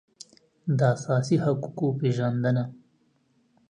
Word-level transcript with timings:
د 0.77 0.79
اساسي 0.95 1.37
حقوقو 1.43 1.87
پېژندنه 1.99 2.63